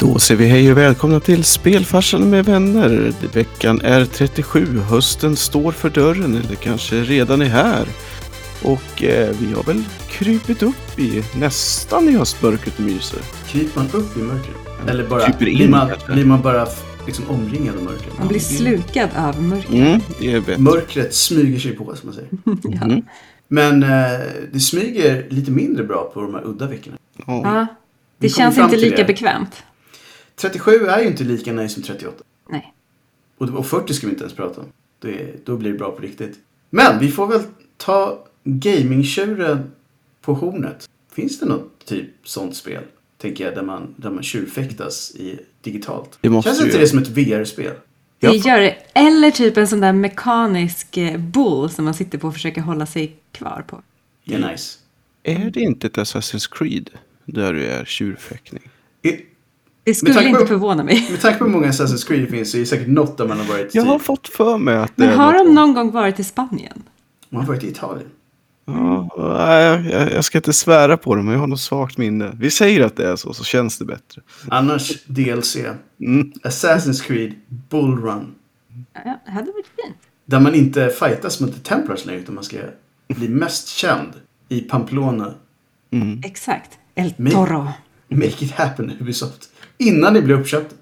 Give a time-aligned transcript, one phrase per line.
[0.00, 3.12] Då säger vi hej och välkomna till Spelfarsan med vänner.
[3.34, 7.86] Veckan är 37, hösten står för dörren eller kanske redan är här.
[8.62, 13.20] Och eh, vi har väl krypit upp i nästan i höstmörkret och myser.
[13.46, 14.56] Kryper man upp i mörkret?
[14.88, 16.66] Eller bara, Kryper in, blir, man, blir man bara
[17.06, 18.18] liksom omringad av mörkret?
[18.18, 19.74] Man blir slukad av mörker.
[19.74, 20.62] Mm, det är bättre.
[20.62, 22.30] Mörkret smyger sig på, som man säger.
[22.80, 22.84] Ja.
[22.84, 23.02] Mm.
[23.48, 23.88] Men eh,
[24.52, 26.96] det smyger lite mindre bra på de här udda veckorna.
[27.26, 27.66] Ja.
[28.18, 29.04] Det känns inte lika det.
[29.04, 29.62] bekvämt.
[30.40, 32.24] 37 är ju inte lika nice som 38.
[32.50, 32.72] Nej.
[33.38, 34.66] Och, och 40 ska vi inte ens prata om.
[34.98, 36.38] Det, då blir det bra på riktigt.
[36.70, 37.42] Men vi får väl
[37.76, 39.70] ta gamingtjuren
[40.20, 40.90] på hornet.
[41.12, 42.82] Finns det något typ sånt spel?
[43.18, 46.18] Tänker jag, där man, där man tjurfäktas i digitalt.
[46.20, 47.74] Det måste Känns ju- inte det som ett VR-spel?
[48.18, 48.76] Det gör det.
[48.94, 52.86] Eller typ en sån där mekanisk eh, bull som man sitter på och försöker hålla
[52.86, 53.82] sig kvar på.
[54.24, 54.78] Det är nice.
[55.22, 56.90] Är det inte ett Assassin's Creed
[57.24, 58.70] där du är tjurfäktning?
[59.88, 61.08] Det skulle tanke på- inte förvåna mig.
[61.10, 63.28] med tanke på hur många Assassin's Creed det finns så är det säkert något där
[63.28, 65.90] man har varit Jag har fått för mig att det Men har de någon gång
[65.90, 66.82] varit i Spanien?
[67.28, 68.08] man har varit i Italien.
[68.64, 72.32] Ja, nej, jag, jag ska inte svära på det, men jag har något svagt minne.
[72.40, 74.22] Vi säger att det är så, så känns det bättre.
[74.48, 75.56] Annars DLC.
[76.00, 76.32] Mm.
[76.42, 78.34] Assassin's Creed Bull Run.
[79.04, 79.96] Ja, det hade varit fint.
[80.24, 82.56] Där man inte fightas mot The Templars längre utan man ska
[83.08, 84.08] bli mest känd
[84.48, 85.34] i Pamplona.
[85.90, 86.20] Mm.
[86.24, 86.70] Exakt.
[86.94, 87.68] El Toro.
[88.08, 89.50] Make it happen Ubisoft.
[89.78, 90.74] Innan ni blir uppköpta.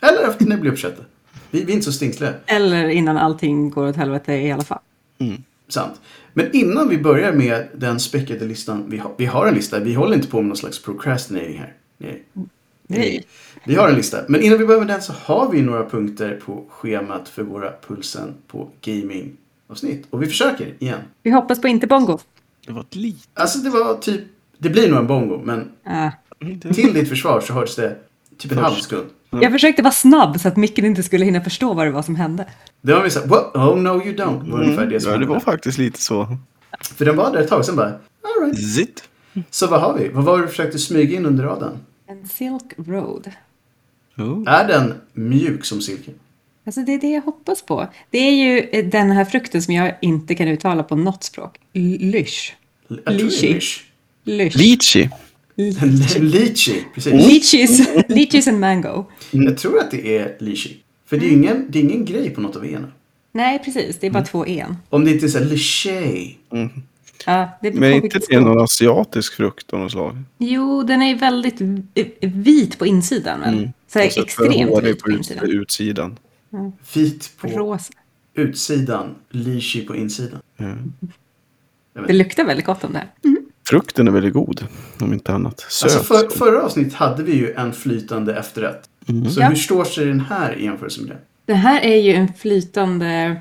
[0.00, 1.02] Eller efter ni blir uppköpta.
[1.50, 2.34] Vi, vi är inte så stingsliga.
[2.46, 4.78] Eller innan allting går åt helvete i alla fall.
[5.68, 6.00] Sant.
[6.32, 8.84] Men innan vi börjar med den späckade listan.
[8.88, 9.78] Vi har, vi har en lista.
[9.80, 11.72] Vi håller inte på med någon slags procrastinating här.
[11.98, 12.22] Nej.
[12.86, 13.26] Nej.
[13.64, 14.18] Vi har en lista.
[14.28, 17.72] Men innan vi börjar med den så har vi några punkter på schemat för våra
[17.86, 20.06] Pulsen på gaming-avsnitt.
[20.10, 21.00] Och vi försöker igen.
[21.22, 22.18] Vi hoppas på inte bongo.
[22.66, 23.28] Det var ett litet...
[23.34, 24.20] Alltså det var typ,
[24.58, 26.12] det blir nog en bongo, men Ja.
[26.74, 27.96] till ditt försvar så hördes det
[28.38, 29.06] typ en halv sekund.
[29.30, 32.16] Jag försökte vara snabb så att micken inte skulle hinna förstå vad det var som
[32.16, 32.46] hände.
[32.82, 33.54] Det var vi såhär, what?
[33.56, 34.50] Oh no you don't.
[34.50, 35.20] var ungefär det som Mm.
[35.22, 35.26] ja, det hände.
[35.26, 36.36] var faktiskt lite så.
[36.96, 37.92] För den var där ett tag, sen bara,
[38.38, 38.72] alright.
[38.74, 39.08] Zitt.
[39.50, 40.08] Så vad har vi?
[40.08, 41.78] Vad var det du försökte smyga in under radarn?
[42.06, 43.30] En Silk Road.
[44.16, 44.42] Oh.
[44.46, 46.10] Är den mjuk som silke?
[46.66, 47.88] Alltså det är det jag hoppas på.
[48.10, 51.58] Det är ju eh, den här frukten som jag inte kan uttala på något språk.
[51.72, 52.56] Lysch.
[53.06, 53.84] Lysch.
[54.24, 54.96] Lysch.
[55.56, 57.12] Lychee, precis.
[57.12, 57.88] Lychees.
[58.08, 59.04] Lychees and mango.
[59.30, 60.76] Jag tror att det är lychee.
[61.06, 62.92] För det är ju ingen, det är ingen grej på något av ena.
[63.32, 63.98] Nej, precis.
[64.00, 64.76] Det är bara två en.
[64.88, 66.34] Om det inte är såhär lychee.
[67.26, 70.22] Ja, det Men inte det är någon asiatisk frukt av något slag?
[70.38, 71.60] Jo, den är väldigt
[72.20, 73.40] vit på insidan.
[73.40, 75.50] Men så här så extremt vit på insidan.
[75.50, 76.18] utsidan.
[76.94, 77.92] Vit på Rosa.
[78.34, 80.40] utsidan, lychee på insidan.
[82.06, 83.08] Det luktar väldigt gott om det här.
[83.68, 84.66] Frukten är väldigt god,
[85.00, 85.60] om inte annat.
[85.60, 85.82] Söt.
[85.96, 88.88] Alltså för, förra avsnitt hade vi ju en flytande efterrätt.
[89.06, 89.48] Så Ja.
[89.48, 91.18] hur står sig den här i jämförelse med det?
[91.46, 93.40] Det här är ju en flytande...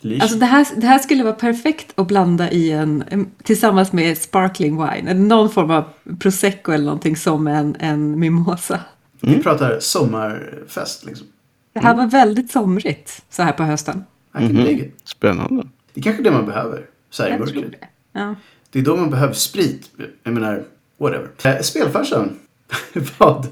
[0.00, 0.22] Lychee?
[0.22, 4.18] Alltså det här, det här skulle vara perfekt att blanda i en, en tillsammans med
[4.18, 5.10] sparkling wine.
[5.10, 5.84] Eller någon form av
[6.18, 8.80] prosecco eller någonting som en, en mimosa.
[9.20, 11.26] Vi pratar sommarfest liksom.
[11.72, 14.04] Det här var väldigt somrigt så här på hösten.
[14.38, 14.94] Dig it.
[15.04, 15.66] Spännande.
[15.94, 16.86] Det är kanske det man behöver.
[17.10, 17.72] Så här i mörkret.
[18.12, 18.34] Ja.
[18.74, 19.90] Det är då man behöver sprit.
[20.22, 20.62] Jag menar,
[20.98, 21.28] whatever.
[21.44, 22.30] Eh, Spelfarsan.
[23.18, 23.46] vad?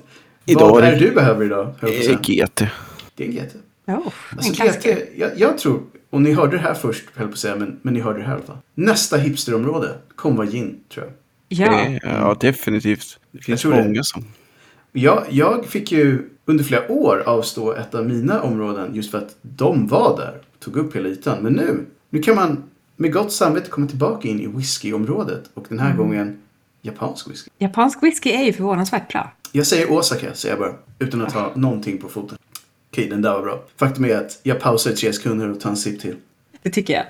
[0.47, 1.75] Idag vad är det- du behöver idag?
[1.81, 2.11] säga.
[2.13, 2.63] Eh, GT.
[3.15, 3.55] Det är en GT.
[3.87, 4.53] Oh, Alltså.
[4.65, 7.79] GT, jag, jag tror, och ni hörde det här först, höll på att säga, men,
[7.83, 8.57] men ni hörde det här i alla fall.
[8.75, 11.15] Nästa hipsterområde kommer vara gin, tror jag.
[11.69, 13.19] Ja, Eh, Ja, definitivt.
[13.31, 13.83] Det finns tror det.
[13.85, 14.25] många som...
[14.93, 19.37] Jag, jag fick ju under flera år avstå ett av mina områden just för att
[19.43, 20.39] de var där.
[20.61, 21.39] Tog upp hela ytan.
[21.43, 22.63] Men nu, nu kan man
[22.97, 25.51] med gott samvete komma tillbaka in i whiskyområdet.
[25.55, 26.39] Och den här gången
[26.83, 27.51] japansk whisky.
[27.59, 29.33] japansk whisky är ju förvånansvärt bra.
[29.53, 30.75] Jag säger Osaka, säger jag bara.
[30.99, 32.39] Utan att ha någonting på foten.
[32.91, 33.65] Okej, den där var bra.
[33.77, 36.17] Faktum är att jag pausar i tre sekunder och tar en sipp till.
[36.63, 37.05] Det tycker jag.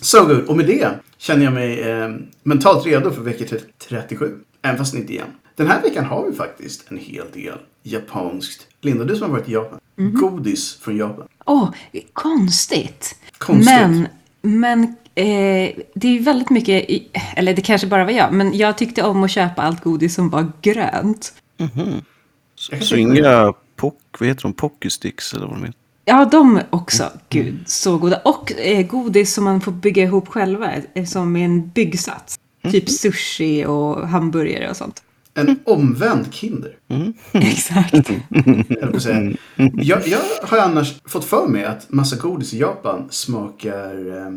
[0.00, 0.44] So good.
[0.44, 0.88] Och med det
[1.18, 2.10] känner jag mig eh,
[2.42, 4.38] mentalt redo för vecka 37.
[4.62, 5.28] Även fast inte igen.
[5.56, 8.66] Den här veckan har vi faktiskt en hel del japanskt.
[8.80, 9.80] Linda, du som har varit i Japan.
[9.96, 11.28] Godis från Japan.
[11.44, 11.70] Åh,
[12.12, 13.16] konstigt.
[13.38, 13.66] Konstigt.
[13.66, 14.08] Men,
[14.42, 14.82] men
[15.14, 18.78] eh, det är ju väldigt mycket, i, eller det kanske bara var jag, men jag
[18.78, 21.32] tyckte om att köpa allt godis som var grönt.
[21.56, 24.52] Jag kan Så mig- inga pock, vad heter de?
[24.52, 25.78] Pockeysticks eller vad de heter.
[26.04, 27.10] Ja, de också.
[27.28, 28.16] Gud, så goda.
[28.24, 32.38] Och eh, godis som man får bygga ihop själva, eh, som en byggsats.
[32.70, 35.02] Typ sushi och hamburgare och sånt.
[35.34, 36.76] En omvänd Kinder.
[37.32, 38.08] Exakt.
[38.08, 39.32] höll jag på att säga.
[39.74, 44.32] Jag, jag har annars fått för mig att massa godis i Japan smakar eh,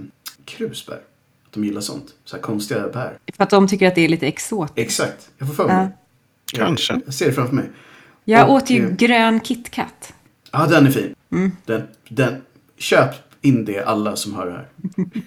[0.45, 0.99] krusbär.
[1.45, 2.05] Att de gillar sånt.
[2.25, 3.17] Så här konstiga bär.
[3.37, 4.79] För att de tycker att det är lite exotiskt.
[4.79, 5.29] Exakt.
[5.37, 5.87] Jag får för mig
[6.53, 6.65] Ja.
[6.65, 7.01] Kanske.
[7.05, 7.69] Jag ser det framför mig.
[8.25, 10.13] Jag Och, åt ju eh, grön KitKat.
[10.51, 11.15] Ja, den är fin.
[11.31, 11.51] Mm.
[11.65, 12.41] Den, den,
[12.77, 13.09] köp
[13.41, 14.67] in det alla som hör det här.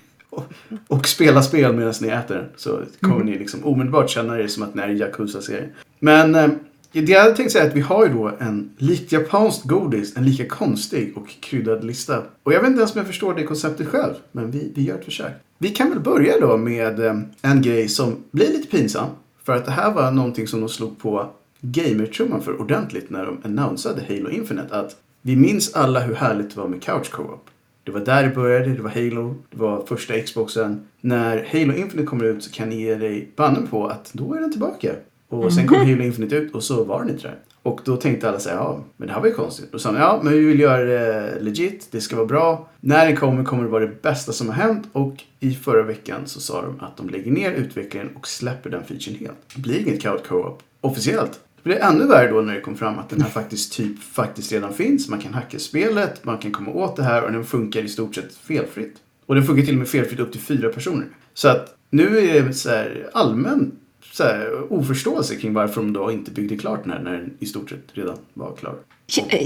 [0.89, 2.49] och, spela spel medan ni äter.
[2.57, 3.27] Så kommer Mm.
[3.27, 5.71] ni liksom omedelbart känna det som att ni är i Yakuza-serien.
[5.99, 6.49] Men eh,
[6.93, 10.17] det jag hade tänkt säga är att vi har ju då en likt japanskt godis,
[10.17, 12.23] en lika konstig och kryddad lista.
[12.43, 14.95] Och jag vet inte ens om jag förstår det konceptet själv, men vi, vi gör
[14.99, 15.33] ett försök.
[15.59, 19.09] Vi kan väl börja då med eh, en grej som blir lite pinsam.
[19.45, 21.31] För att det här var någonting som de slog på
[21.61, 24.77] gamertrumman för ordentligt när de annonsade Halo Infinite.
[24.77, 27.51] Att vi minns alla hur härligt det var med couch co-op.
[27.89, 30.87] Det var där det började, det var Halo, det var första Xboxen.
[31.01, 34.41] När Halo Infinite kommer ut så kan ni ge dig bannen på att då är
[34.41, 34.93] den tillbaka.
[35.29, 37.39] Och sen kom Halo Infinite ut och så var den inte där.
[37.63, 39.73] Och då tänkte alla säga, ja, men det här var ju konstigt.
[39.73, 42.69] Då sa ja, men vi vill göra det legit, det ska vara bra.
[42.81, 44.89] När den kommer kommer det vara det bästa som har hänt.
[44.93, 48.85] Och i förra veckan så sa de att de lägger ner utvecklingen och släpper den
[48.85, 49.39] featuren helt.
[49.55, 51.41] Det blir inget couch co-op officiellt.
[51.63, 54.53] Det blir ännu värre då när det kom fram att den här faktiskt typ faktiskt
[54.53, 55.09] redan finns.
[55.09, 58.15] Man kan hacka spelet, man kan komma åt det här och den funkar i stort
[58.15, 58.97] sett felfritt.
[59.27, 61.07] Och den funkar till och med felfritt upp till fyra personer.
[61.35, 63.73] Så att nu är det så här allmän
[64.13, 67.47] så här, oförståelse kring varför de då inte byggde klart den här när den i
[67.47, 68.75] stort sett redan var klar.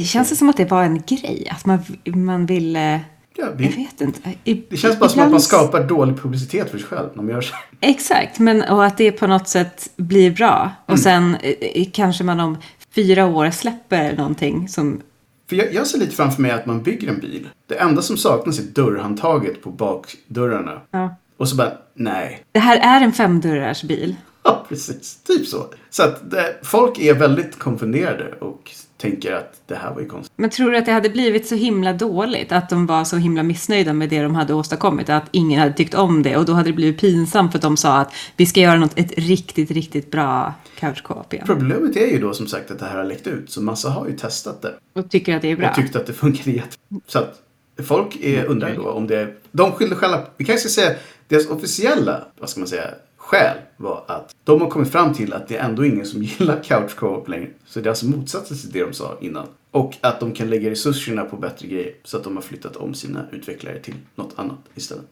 [0.05, 1.49] Känns det som att det var en grej?
[1.51, 3.01] Att man, man ville...
[3.37, 4.21] Ja, Jag vi, vet inte.
[4.45, 7.33] I, det känns bara som att man skapar dålig publicitet för sig själv när man
[7.33, 7.55] gör så.
[7.81, 10.71] Exakt, men och att det på något sätt blir bra.
[10.87, 12.57] Och sen eh, kanske man om
[12.95, 15.01] fyra år släpper någonting som...
[15.49, 17.49] För jag, jag ser lite framför mig att man bygger en bil.
[17.67, 20.81] Det enda som saknas är dörrhandtaget på bakdörrarna.
[20.91, 21.17] Ja.
[21.37, 22.45] Och så bara, nej.
[22.53, 24.17] Det här är en femdörrars bil.
[24.43, 25.17] Ja, precis.
[25.27, 25.67] Typ så.
[25.91, 28.71] Så att det, folk är väldigt konfunderade och
[29.03, 30.33] tänker att det här var ju konstigt.
[30.37, 32.53] Men tror du att det hade blivit så himla dåligt?
[32.53, 35.09] Att de var så himla missnöjda med det de hade åstadkommit?
[35.09, 36.37] Att ingen hade tyckt om det?
[36.37, 38.99] Och då hade det blivit pinsamt för att de sa att vi ska göra något,
[38.99, 41.03] ett riktigt, riktigt bra couch.
[41.47, 43.51] Problemet är ju då som sagt att det här har läckt ut.
[43.51, 44.75] Så massa har ju testat det.
[44.95, 45.69] Och tycker att det är bra.
[45.69, 46.77] Och tyckte att det funkade jätte...
[47.07, 47.41] Så att
[47.83, 49.35] folk är, undrar då om det...
[49.53, 50.21] De skyllde själva...
[50.37, 50.97] Vi kanske ska säga
[51.29, 52.85] deras officiella, vad ska man säga,
[53.33, 56.63] skäl var att de har kommit fram till att det är ändå ingen som gillar
[56.63, 57.49] couch co-op längre.
[57.67, 59.47] Så det är alltså motsatsen till det de sa innan.
[59.71, 61.93] Och att de kan lägga resurserna på bättre grejer.
[62.05, 65.05] Så att de har flyttat om sina utvecklare till något annat istället.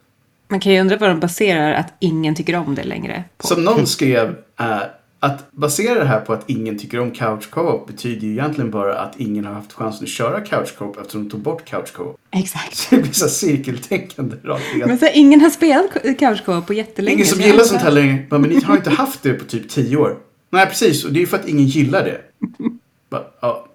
[0.48, 3.46] Man kan ju undra vad de baserar att ingen tycker om det längre på.
[3.46, 4.78] Som någon skrev, eh,
[5.22, 8.98] att basera det här på att ingen tycker om couch co-op betyder ju egentligen bara
[8.98, 12.16] att ingen har haft chansen att köra couch co-op eftersom de tog bort couch co-op.
[12.30, 12.76] Exakt.
[12.76, 14.62] Så det blir så cirkeltänkande rakt.
[14.86, 17.14] Men så här, ingen har spelat couch co-op på jättelänge.
[17.14, 18.18] Ingen som gillar sånt här längre.
[18.30, 20.16] Men ni har inte haft det på typ tio år.
[20.50, 21.04] Nej, precis.
[21.04, 22.20] Och det är ju för att ingen gillar det.
[23.10, 23.66] Bara, Ja,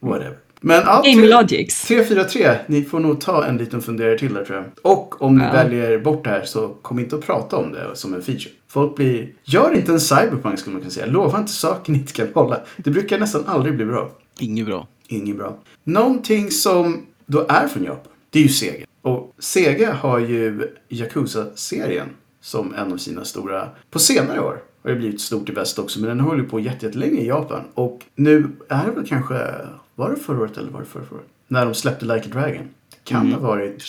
[0.00, 0.36] whatever.
[0.60, 1.82] Men ja, Game tre- Logics.
[1.82, 4.92] 343, ni får nog ta en liten funderare till där tror jag.
[4.92, 5.52] Och om ni Ja.
[5.52, 8.50] väljer bort det här så kom inte att prata om det som en feature.
[8.68, 11.06] Folk blir, gör inte en cyberpunk skulle man kunna säga.
[11.06, 12.60] Lova inte saker ni inte kan hålla.
[12.76, 14.10] Det brukar nästan aldrig bli bra.
[14.40, 14.86] Inget bra.
[15.08, 15.58] Inget bra.
[15.84, 18.86] Någonting som då är från Japan, det är ju Sega.
[19.02, 22.08] Och Sega har ju Yakuza-serien
[22.40, 26.00] som en av sina stora, på senare år har det blivit stort i väst också,
[26.00, 27.60] men den håller på jätte- jättelänge i Japan.
[27.74, 29.34] Och nu är det väl kanske,
[29.94, 31.26] var det förra året eller var det förra, året?
[31.48, 32.68] När de släppte Like a Dragon.
[32.90, 33.82] Det kan ha varit.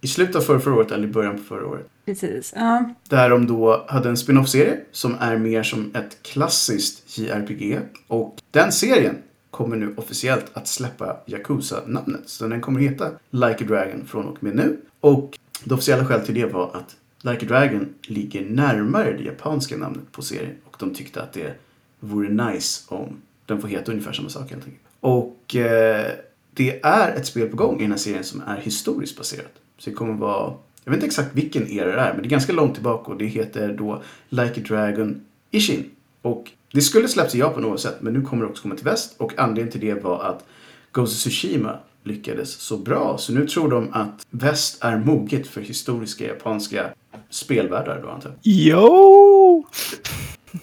[0.00, 1.86] I slutet av förra, förra året eller i början på förra året.
[2.04, 2.52] Precis.
[2.56, 2.94] Ja.
[3.08, 7.78] Där de då hade en spin-off-serie som är mer som ett klassiskt JRPG.
[8.06, 9.16] Och den serien
[9.50, 12.22] kommer nu officiellt att släppa Yakuza-namnet.
[12.26, 14.80] Så den kommer heta Like a Dragon från och med nu.
[15.00, 19.76] Och det officiella skälet till det var att Like a Dragon ligger närmare det japanska
[19.76, 20.54] namnet på serien.
[20.64, 21.54] Och de tyckte att det
[22.00, 24.82] vore nice om den får heta ungefär samma sak helt enkelt.
[25.00, 26.12] Och eh,
[26.54, 29.52] det är ett spel på gång i den här serien som är historiskt baserat.
[29.78, 30.54] Så det kommer vara,
[30.84, 33.18] jag vet inte exakt vilken era det är, men det är ganska långt tillbaka och
[33.18, 35.20] det heter då Like a Dragon
[35.50, 35.90] Ishin.
[36.22, 39.14] Och det skulle släppts i Japan oavsett, men nu kommer det också komma till väst.
[39.18, 40.44] Och anledningen till det var att
[40.92, 43.18] Ghost of Tsushima lyckades så bra.
[43.18, 46.90] Så nu tror de att väst är moget för historiska japanska
[47.30, 48.38] spelvärldar då antar jag.
[48.42, 49.66] Jo!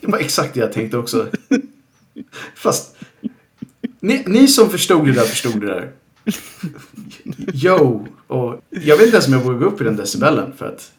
[0.01, 1.27] Det var exakt det jag tänkte också.
[2.55, 2.95] Fast
[3.99, 5.91] ni, ni som förstod det där förstod det där.
[7.53, 8.07] Yo!
[8.81, 10.53] Jag vet inte ens om jag vågar gå upp i den decibellen.
[10.57, 10.91] För att,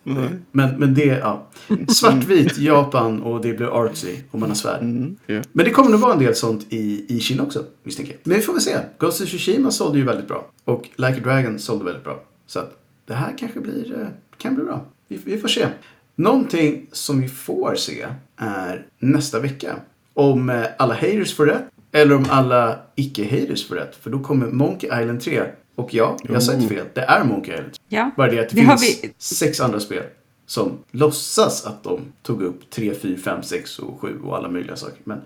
[0.53, 1.47] men, men det, ja.
[1.89, 4.83] Svartvit, Japan och det blir artsy och man har svärd.
[4.83, 5.43] Mm, ja.
[5.53, 8.21] Men det kommer nog vara en del sånt i, i Kina också, misstänker jag.
[8.25, 8.77] Men vi får väl se.
[8.99, 10.51] Ghost of Tsushima sålde ju väldigt bra.
[10.65, 12.23] Och Like a Dragon sålde väldigt bra.
[12.47, 12.73] Så att
[13.07, 14.07] det här kanske blir, eh,
[14.39, 14.85] kan bli bra.
[15.09, 15.67] Vi, vi får se.
[16.15, 18.07] Någonting som vi får se
[18.37, 19.77] är nästa vecka.
[20.15, 21.65] Om eh, alla haters får rätt.
[21.93, 23.97] Eller om alla icke-haters får rätt.
[23.97, 25.43] För då kommer Monkey Island 3.
[25.77, 26.87] Och ja, jag sa inte fel.
[26.95, 27.81] Det är Monkey Island 3.
[27.89, 28.11] ja.
[28.17, 30.03] Bara det att det Det har finns vi- sex andra spel
[30.47, 34.77] som låtsas att de tog upp 3, 4, 5, 6 och 7 och alla möjliga
[34.77, 34.99] saker.
[35.05, 35.21] Men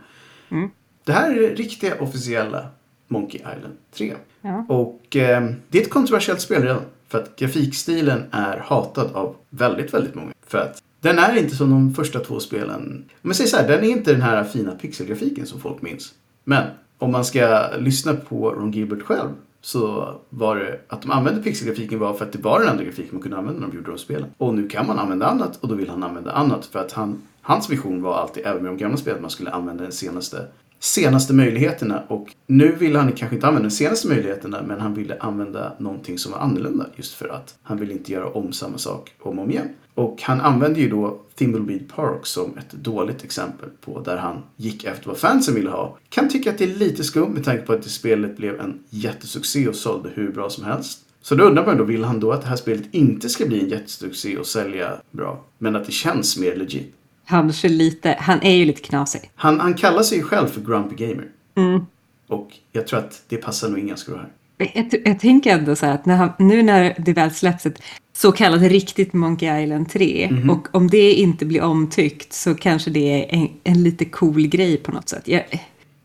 [0.49, 0.71] Mm.
[1.05, 2.67] det här är riktiga officiella
[3.09, 4.15] Monkey Island 3.
[4.41, 4.65] Ja.
[4.69, 6.83] Och eh, det är ett kontroversiellt spel redan.
[7.09, 10.33] För att grafikstilen är hatad av väldigt, väldigt många.
[10.47, 13.05] För att den är inte som de första två spelen.
[13.13, 16.15] Om man säger så här, den är inte den här fina pixelgrafiken som folk minns.
[16.45, 16.67] Men
[16.99, 19.29] om man ska lyssna på Ron Gilbert själv
[19.61, 23.09] så var det att de använde pixelgrafiken var för att det var den enda grafiken
[23.13, 24.29] man kunde använda när de gjorde de spelen.
[24.39, 27.23] Och nu kan man använda annat och då vill han använda annat för att han,
[27.41, 30.47] hans vision var alltid, även med de gamla spelen, att man skulle använda den senaste
[30.81, 35.19] senaste möjligheterna och nu ville han kanske inte använda de senaste möjligheterna men han ville
[35.19, 39.13] använda någonting som var annorlunda just för att han ville inte göra om samma sak
[39.21, 39.69] om och om igen.
[39.95, 44.85] Och han använde ju då Thimbleweed Park som ett dåligt exempel på där han gick
[44.85, 45.99] efter vad fansen ville ha.
[46.09, 48.79] Kan tycka att det är lite skumt med tanke på att det spelet blev en
[48.91, 51.01] jättesuccé och sålde hur bra som helst.
[51.23, 53.61] Så då undrar man då, vill han då att det här spelet inte ska bli
[53.61, 55.45] en jättesuccé och sälja bra?
[55.59, 56.95] Men att det känns mer legit?
[57.31, 58.17] Kanske lite.
[58.21, 59.31] Han är ju lite knasig.
[59.35, 61.27] Han, han kallar sig ju själv för Grumpy Gamer.
[61.57, 61.87] Mm.
[62.29, 64.31] Och jag tror att det passar nog in ganska bra här.
[64.75, 67.83] Jag, jag tänker ändå så här att när han, nu när det väl släpps ett
[68.13, 70.51] så kallat riktigt Monkey Island 3 Mhm.
[70.51, 74.77] och om det inte blir omtyckt så kanske det är en, en lite cool grej
[74.77, 75.29] på något sätt.
[75.29, 75.45] Jag,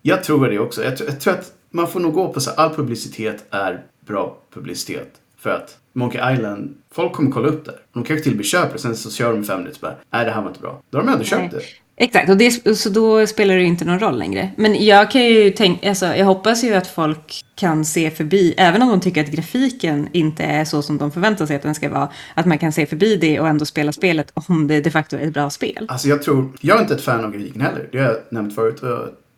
[0.01, 0.83] Jag tror det också.
[0.83, 3.83] Jag, tror- jag tror att man får nog gå på så här, all publicitet är
[4.07, 5.13] bra publicitet.
[5.45, 7.73] För att Monkey Island, folk kommer kolla upp det.
[7.93, 10.31] De kanske till och med köper sen så kör de fem minuter bara, nej det
[10.31, 10.81] här var inte bra.
[10.89, 11.61] Då har de ändå köpt det.
[11.97, 14.51] Exakt, och det, så då spelar det ju inte någon roll längre.
[14.57, 18.81] Men jag kan ju tänka, alltså, jag hoppas ju att folk kan se förbi, även
[18.81, 21.89] om de tycker att grafiken inte är så som de förväntar sig att den ska
[21.89, 25.17] vara, att man kan se förbi det och ändå spela spelet om det de facto
[25.17, 25.85] är ett bra spel.
[25.89, 27.89] Alltså jag tror, jag är inte ett fan av grafiken heller.
[27.91, 28.83] Det har jag nämnt förut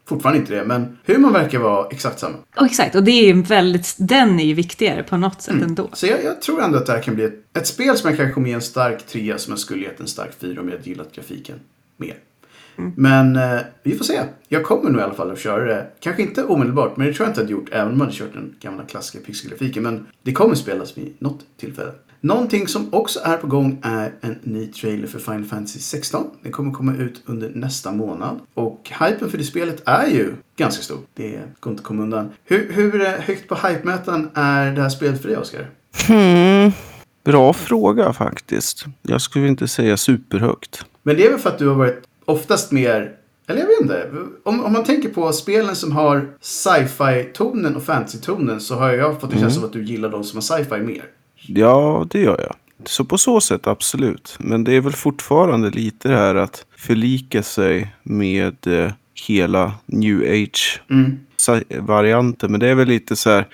[0.07, 0.65] fortfarande inte det.
[0.65, 2.37] Men humorn verkar vara exakt samma.
[2.55, 5.89] Och exakt, och det är väldigt, den är ju viktigare på något sätt ändå.
[5.93, 8.17] Så jag, jag tror ändå att det här kan bli ett, ett spel som jag
[8.17, 10.77] kanske kommer ge en stark trea som jag skulle gett en stark fyra om jag
[10.77, 11.59] hade gillat grafiken
[11.97, 12.15] mer.
[12.95, 14.23] Men eh, vi får se.
[14.47, 15.87] Jag kommer nog i alla fall att köra det.
[15.99, 18.17] Kanske inte omedelbart, men det tror jag inte jag hade gjort även om jag hade
[18.17, 19.83] kört den gamla klassiska pixelgrafiken.
[19.83, 21.91] Men det kommer spelas vid något tillfälle.
[22.21, 26.25] Någonting som också är på gång är en ny trailer för Final Fantasy 16.
[26.43, 28.39] Den kommer komma ut under nästa månad.
[28.53, 30.99] Och hypen för det spelet är ju ganska stor.
[31.13, 32.29] Det går inte att komma undan.
[32.45, 35.69] Hur, hur eh, högt på hypemätaren är det här spelet för dig, Oskar?
[36.07, 36.71] Hmm.
[37.23, 38.85] Bra fråga faktiskt.
[39.01, 40.85] Jag skulle inte säga superhögt.
[41.03, 43.11] Men det är väl för att du har varit oftast mer,
[43.47, 44.11] eller jag vet inte.
[44.43, 49.33] Om, om man tänker på spelen som har sci-fi-tonen och fantasy-tonen så har jag fått
[49.33, 51.03] en känsla av att du gillar de som har sci-fi mer.
[51.47, 52.55] Ja, det gör jag.
[52.85, 54.35] Så på så sätt absolut.
[54.39, 58.91] Men det är väl fortfarande lite det här att förlika sig med eh,
[59.27, 61.19] hela new age Mm.
[62.41, 63.47] Men det är väl lite så här,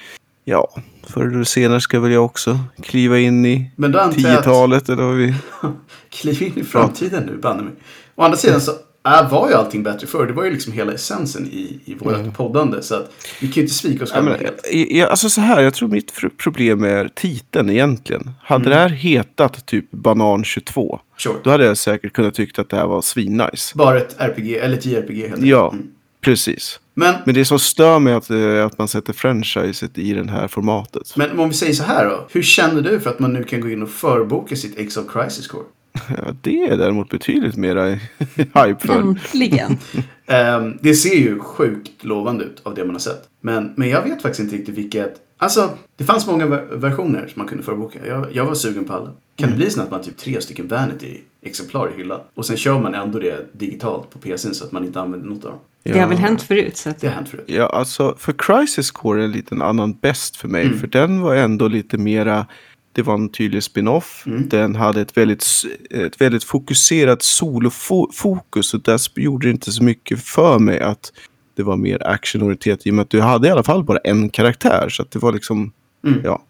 [0.45, 4.31] ja, förr eller senare ska väl jag också kliva in i Men då antar jag
[4.31, 5.33] att 10-talet eller vad vi...
[6.09, 7.73] kliv in i framtiden nu, banne mig.
[8.15, 8.71] Å andra sidan så
[9.07, 10.27] äh, var ju allting bättre förr.
[10.27, 12.81] Det var ju liksom hela essensen i, i vårt poddande.
[12.81, 14.25] Så att vi kan ju inte svika oss Mm.
[14.27, 14.67] Ja, själva men, helt.
[14.91, 18.31] i- i- alltså så här, jag tror mitt problem är titeln egentligen.
[18.43, 21.35] Hade det här hetat typ Banan 22, Sure.
[21.43, 23.71] då hade jag säkert kunnat tycka att det här var svinnice.
[23.77, 25.45] Bara ett RPG, eller ett JRPG helt enkelt.
[25.49, 25.85] Ja, Mm.
[26.21, 26.79] precis.
[26.95, 30.31] Men, Men det som stör mig är att, eh, att man sätter franchiset i det
[30.31, 31.13] här formatet.
[31.17, 32.27] men om vi säger så här då.
[32.31, 35.47] Hur känner du för att man nu kan gå in och förboka sitt Exile Crisis
[35.47, 35.63] Core?
[36.09, 37.89] Ja, det är däremot betydligt mera
[38.35, 38.99] hype för.
[38.99, 39.77] Äntligen.
[40.25, 43.29] Ehm, det ser ju sjukt lovande ut av det man har sett.
[43.41, 45.15] Men, men jag vet faktiskt inte riktigt vilket...
[45.37, 47.99] Alltså, det fanns många ver- versioner som man kunde förboka.
[48.07, 49.09] Jag, jag var sugen på alla.
[49.35, 52.19] Kan det bli så att man har typ tre stycken Vanity-exemplar i hyllan?
[52.33, 55.45] Och sen kör man ändå det digitalt på PCn så att man inte använder något
[55.45, 55.59] av dem.
[55.83, 56.77] Det har väl hänt förut.
[56.77, 57.45] Så att, Det har hänt förut.
[57.47, 60.65] Ja, alltså för Crisis Core är en liten annan bäst för mig.
[60.65, 60.79] Mm.
[60.79, 62.45] För den var ändå lite mera,
[62.93, 64.23] det var en tydlig spin-off.
[64.25, 64.49] Mm.
[64.49, 65.45] Den hade ett väldigt,
[65.89, 68.73] ett väldigt fokuserat solofokus.
[68.73, 71.11] Och där gjorde det inte så mycket för mig att
[71.55, 72.87] det var mer actionorienterat.
[72.87, 74.89] I och med att du hade i alla fall bara en karaktär.
[74.89, 75.71] Så att det var liksom,
[76.07, 76.21] Mm.
[76.23, 76.43] ja.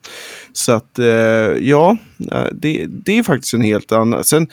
[0.53, 1.97] Så att, eh, ja,
[2.31, 4.23] eh, det, det är faktiskt en helt annan.
[4.23, 4.47] Sen,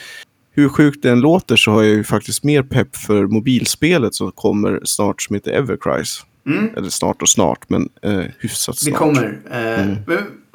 [0.53, 4.33] hur sjukt det än låter så har jag ju faktiskt mer pepp för mobilspelet som
[4.33, 6.23] kommer snart som heter Evercrise.
[6.47, 6.69] Mm.
[6.77, 8.99] Eller snart och snart, men eh, hyfsat Det snart.
[8.99, 9.39] kommer.
[9.51, 9.97] Eh, Mm.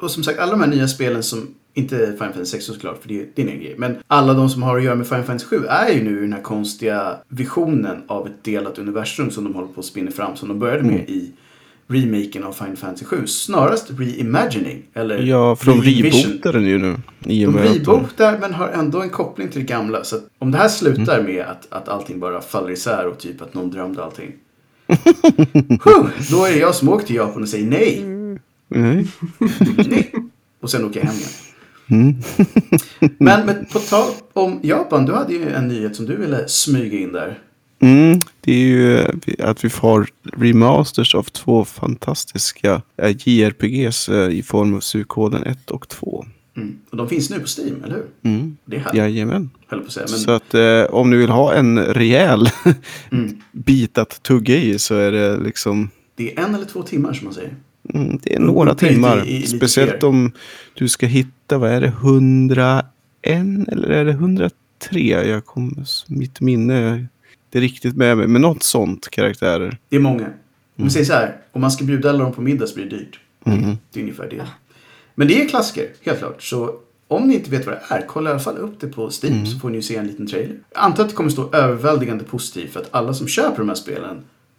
[0.00, 3.08] Och som sagt, alla de här nya spelen som inte Final Fantasy 16 såklart, för
[3.08, 3.74] det, det är en grej.
[3.78, 6.20] Men alla de som har att göra med Final Fantasy 7 är ju nu i
[6.20, 10.36] den här konstiga visionen av ett delat universum som de håller på att spinna fram.
[10.36, 11.06] Som de började med Mm.
[11.08, 11.32] i
[11.88, 13.26] remaken av Final Fantasy 7.
[13.26, 14.82] Snarast reimagining.
[14.94, 16.96] Eller Ja, för de rebootar den ju nu.
[17.26, 20.04] I och De med de- rebootar men har ändå en koppling till det gamla.
[20.04, 23.42] Så att om det här slutar med att, att allting bara faller isär och typ
[23.42, 24.32] att någon drömde allting.
[25.84, 28.04] Huh, då är det jag som åker till Japan och säger nej.
[28.68, 29.06] Nej.
[30.60, 31.30] Och sen åker jag hem igen.
[31.88, 32.14] Mm.
[33.18, 36.98] Men, men på tal om Japan, du hade ju en nyhet som du ville smyga
[36.98, 37.38] in där.
[37.80, 39.08] Mm, det är ju eh,
[39.38, 45.70] att vi får remasters av två fantastiska eh, JRPGs eh, i form av Suikoden 1
[45.70, 46.24] och 2.
[46.56, 46.78] Mm.
[46.90, 48.06] Och de finns nu på Steam, eller hur?
[48.22, 48.56] Mm.
[48.64, 49.50] Det är härligt, Jajamän.
[49.68, 50.06] på att säga.
[50.10, 52.48] Men, Så att eh, om ni vill ha en rejäl
[53.12, 57.12] mm, bit att tugga i så är det liksom det är en eller två timmar
[57.12, 57.54] som man säger.
[57.94, 59.26] Mm, det är några i- timmar.
[59.28, 60.32] i Speciellt om
[60.74, 64.50] du ska hitta, vad är det, 101 eller är det 103?
[65.28, 66.96] Jag kommer, mitt minne är
[67.46, 69.78] inte riktigt med mig, men något sånt karaktärer.
[69.88, 70.26] Det är många.
[70.78, 72.84] Om vi säger så här, om man ska bjuda alla dem på middag så blir
[72.84, 73.20] det dyrt.
[73.44, 73.76] Mm.
[73.92, 74.46] Det är ungefär det.
[75.14, 76.42] Men det är klassiker, helt klart.
[76.42, 76.74] Så
[77.08, 79.34] om ni inte vet vad det är, kolla i alla fall upp det på Steam
[79.34, 79.46] Mm.
[79.46, 80.56] så får ni se en liten trailer.
[80.74, 83.76] Jag antar att det kommer stå överväldigande positivt för att alla som köper de här
[83.76, 84.16] spelen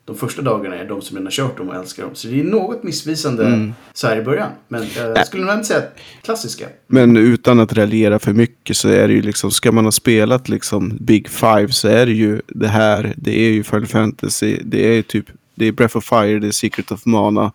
[0.07, 2.15] de första dagarna är de som redan kört dem och älskar dem.
[2.15, 3.73] Så det är något missvisande Mm.
[3.93, 4.49] så här i början.
[4.67, 5.81] Men jag skulle nog inte säga
[6.23, 6.65] klassiska.
[6.87, 10.49] Men utan att raljera för mycket så är det ju liksom, ska man ha spelat
[10.49, 14.85] liksom Big Five så är det ju det här, det är ju Final Fantasy, det
[14.87, 17.51] är ju typ, det är Breath of Fire, det är Secret of Mana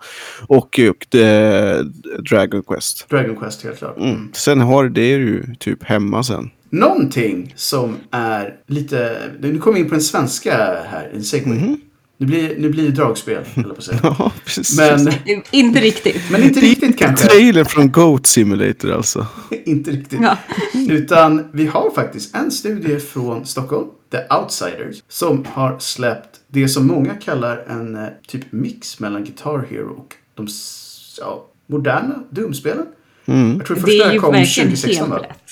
[0.46, 1.82] och, och det är
[2.30, 3.08] Dragon Quest.
[3.08, 3.96] Dragon Quest helt klart.
[3.98, 4.30] Mm.
[4.32, 6.50] Sen har det ju typ hemma sen.
[6.70, 9.16] Någonting som är lite...
[9.40, 10.56] Nu kommer vi in på den svenska
[10.90, 11.58] här, en segway.
[11.58, 11.80] Mhm.
[12.22, 13.98] Nu blir, nu blir det dragspel, jag på att säga.
[14.18, 14.78] Ja, precis.
[14.78, 15.12] Men,
[15.50, 16.30] Inte riktigt.
[16.30, 17.28] men inte riktigt kanske.
[17.28, 19.26] Trailer från Goat Simulator alltså.
[19.64, 20.20] inte riktigt.
[20.22, 20.36] Ja.
[20.88, 26.86] Utan vi har faktiskt en studie från Stockholm, The Outsiders, som har släppt det som
[26.86, 30.48] många kallar en eh, typ mix mellan Guitar Hero och de
[31.20, 32.86] ja, moderna Doom-spelen.
[33.26, 33.56] Mm.
[33.56, 35.28] Jag tror det Det är första ju kom verkligen 2016 helt va?
[35.28, 35.42] rätt.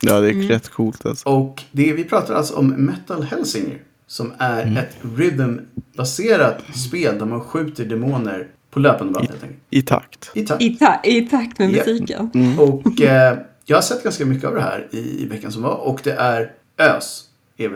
[0.00, 1.28] Ja, det är rätt coolt alltså.
[1.28, 3.78] Och det, vi pratar alltså om Metal Hellsinger.
[4.12, 4.76] Som är Mm.
[4.76, 9.60] ett rhythm-baserat spel där man skjuter demoner på löpande band helt enkelt.
[9.70, 10.30] I takt.
[10.34, 10.62] I takt.
[10.62, 11.76] I, ta I takt med Ja.
[11.86, 12.30] musiken.
[12.34, 12.58] Mm.
[12.58, 15.74] Och eh, jag har sett ganska mycket av det här i, i veckan som var.
[15.74, 17.24] Och det är ös.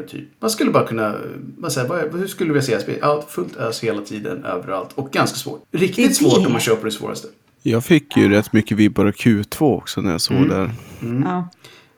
[0.08, 0.28] Typ.
[0.40, 1.14] Man skulle bara kunna,
[1.58, 2.98] vad säger, vad, hur skulle du vilja säga spel?
[3.00, 4.90] Ja, fullt ös hela tiden, överallt.
[4.94, 5.62] Och ganska svårt.
[5.72, 6.14] Riktigt det.
[6.14, 7.28] svårt om man på det svåraste.
[7.62, 10.48] Jag fick ju rätt mycket vibbar av Q2 också när jag såg Mm.
[10.48, 10.70] det.
[11.28, 11.48] Ja.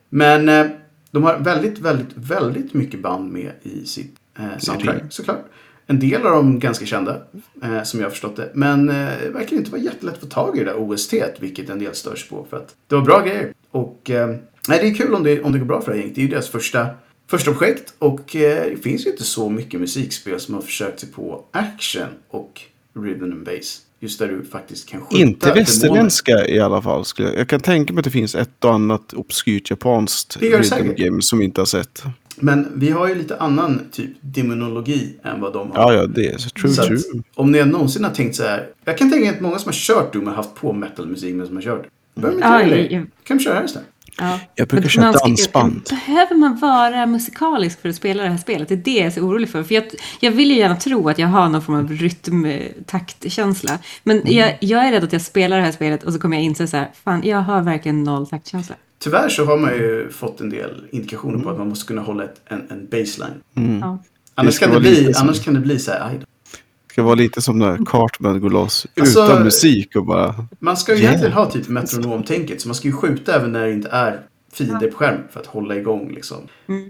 [0.08, 0.66] Men eh,
[1.10, 5.44] de har väldigt, väldigt, väldigt mycket band med i sitt eh, soundtrack såklart.
[5.90, 7.22] En del av dem ganska kända,
[7.62, 8.50] eh, som jag har förstått det.
[8.54, 11.70] Men eh, det verkar inte vara jättelätt att få tag i det där OST, vilket
[11.70, 12.46] en del störs på.
[12.50, 13.52] För att det var bra grejer.
[13.70, 14.28] Och eh,
[14.68, 16.14] nej, det är kul om det, om det går bra för det här gänget.
[16.14, 16.86] Det är ju deras första,
[17.30, 17.94] första projekt.
[17.98, 22.08] Och eh, det finns ju inte så mycket musikspel som har försökt sig på action
[22.30, 22.60] och
[22.94, 23.80] rhythm and bass.
[24.00, 27.04] Just där du faktiskt kan skjuta Inte västerländska i alla fall.
[27.04, 27.38] Skulle jag.
[27.38, 31.38] jag kan tänka mig att det finns ett och annat obskyrt japanskt rhythm game som
[31.38, 32.02] vi inte har sett.
[32.40, 35.92] Men vi har ju lite annan typ demonologi än vad de har.
[35.92, 36.98] Ja, ja, det är så true, Så true.
[37.34, 38.66] om ni någonsin har tänkt så här.
[38.84, 41.46] Jag kan tänka mig att många som har kört Doom har haft på metalmusik men
[41.46, 41.86] som har kört.
[42.14, 43.02] Behöver Ja, inte ja.
[43.24, 43.88] Kan vi köra här istället?
[44.20, 44.40] Ja.
[44.54, 45.82] Jag brukar köra dansband.
[45.90, 48.68] Behöver man vara musikalisk för att spela det här spelet?
[48.68, 49.62] Det är det jag är så orolig för.
[49.62, 49.84] För jag,
[50.20, 53.78] jag vill ju gärna tro att jag har någon form av rytm-taktkänsla.
[54.04, 54.32] Men Mm.
[54.36, 56.66] jag, jag är rädd att jag spelar det här spelet och så kommer jag inse
[56.68, 58.74] så här, fan jag har verkligen noll taktkänsla.
[58.98, 62.24] Tyvärr så har man ju fått en del indikationer på att man måste kunna hålla
[62.24, 63.34] ett, en, en baseline.
[63.56, 63.78] Mm.
[63.78, 63.98] Ja.
[64.34, 66.08] Annars, ska kan det, bli, som- annars kan det bli så här.
[66.08, 66.18] Aj.
[66.18, 70.34] Det ska vara lite som när Cartman går loss Alltså- utan musik och bara...
[70.58, 71.10] man ska ju Yeah.
[71.10, 72.60] egentligen ha typ metronomtänket.
[72.60, 74.20] Så man ska ju skjuta även när det inte är
[74.52, 76.36] fiender på skärm för att hålla igång liksom.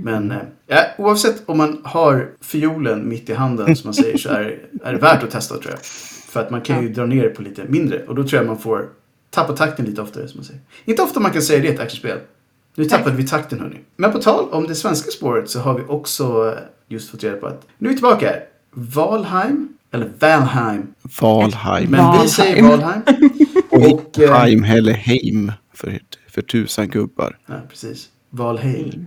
[0.00, 4.58] Men eh, oavsett om man har fiolen mitt i handen som man säger så är,
[4.84, 5.80] är det värt att testa tror jag.
[6.28, 8.46] För att man kan ju dra ner det på lite mindre och då tror jag
[8.46, 8.86] man får
[9.30, 10.60] tappa takten lite oftare som man säger.
[10.84, 12.18] Inte ofta man kan säga det i ett actionspel.
[12.74, 13.80] Nu tappade vi takten hörni.
[13.96, 17.36] Men på tal om det svenska spåret så har vi också eh, just fått reda
[17.36, 18.44] på att nu är vi tillbaka här.
[18.70, 20.86] Valheim, eller Valheim.
[21.20, 21.90] Valheim.
[21.90, 22.28] Men vi Valheim.
[22.28, 23.02] säger Valheim.
[23.70, 27.38] Och, eh, Heim eller Heim för, för tusan gubbar.
[27.46, 28.08] Ja, precis.
[28.30, 29.06] Valheim.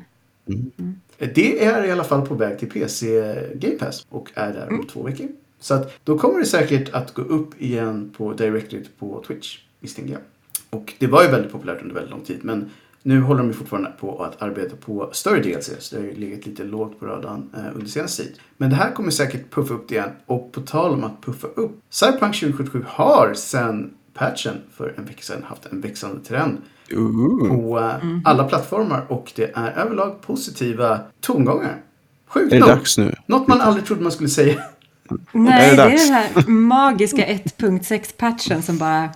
[1.17, 4.87] Det är i alla fall på väg till PC Game Pass och är där om
[4.87, 5.27] två veckor.
[5.59, 10.13] Så att då kommer det säkert att gå upp igen på Directly på Twitch, misstänker
[10.13, 10.21] jag.
[10.69, 12.69] Och det var ju väldigt populärt under väldigt lång tid, men
[13.03, 16.15] nu håller de ju fortfarande på att arbeta på större DLC, så det har ju
[16.15, 18.39] legat lite lågt på radarn eh, under senaste tid.
[18.57, 20.09] Men det här kommer säkert puffa upp det igen.
[20.25, 25.21] Och på tal om att puffa upp, Cyberpunk 2077 har sedan patchen för en vecka
[25.21, 26.57] sedan haft en växande trend
[26.91, 27.49] Ooh.
[27.49, 31.81] på eh, alla plattformar och det är överlag positiva tongångar.
[32.27, 32.69] Sjukt Är det nog.
[32.69, 33.15] dags nu?
[33.25, 34.63] Något man aldrig trodde man skulle säga.
[35.31, 39.09] Nej, det det är den här magiska 1.6-patchen som bara...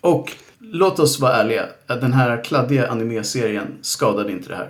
[0.00, 1.62] Och låt oss vara ärliga.
[1.86, 4.68] att Den här kladdiga anime-serien skadade inte det här.